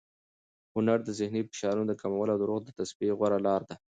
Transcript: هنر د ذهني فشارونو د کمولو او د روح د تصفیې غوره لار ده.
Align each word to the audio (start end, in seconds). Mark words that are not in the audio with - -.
هنر 0.73 0.99
د 1.03 1.09
ذهني 1.19 1.41
فشارونو 1.49 1.89
د 1.89 1.93
کمولو 2.01 2.31
او 2.33 2.39
د 2.39 2.43
روح 2.49 2.59
د 2.65 2.69
تصفیې 2.79 3.13
غوره 3.19 3.39
لار 3.47 3.61
ده. 3.69 3.75